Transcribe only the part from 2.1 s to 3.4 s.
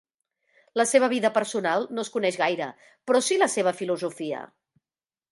coneix gaire, però sí